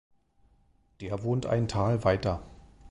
[0.99, 2.41] Der wohnt ein Tal weiter.